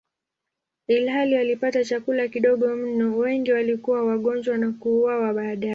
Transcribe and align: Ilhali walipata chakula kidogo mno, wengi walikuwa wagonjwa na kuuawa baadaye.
Ilhali 0.87 1.35
walipata 1.35 1.83
chakula 1.83 2.27
kidogo 2.27 2.75
mno, 2.75 3.17
wengi 3.17 3.51
walikuwa 3.51 4.05
wagonjwa 4.05 4.57
na 4.57 4.71
kuuawa 4.71 5.33
baadaye. 5.33 5.69